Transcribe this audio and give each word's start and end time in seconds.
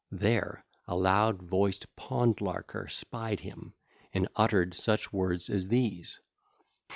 There 0.09 0.65
a 0.87 0.95
loud 0.95 1.43
voiced 1.43 1.95
pond 1.95 2.37
larker 2.37 2.89
spied 2.89 3.41
him: 3.41 3.75
and 4.11 4.27
uttered 4.35 4.73
such 4.73 5.13
words 5.13 5.47
as 5.47 5.67
these. 5.67 6.19